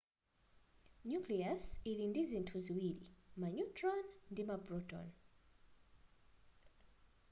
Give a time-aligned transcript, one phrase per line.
[1.09, 3.07] nucleus ili ndizinthu ziwiri
[3.39, 3.99] ma neutron
[4.31, 5.07] ndi ma proton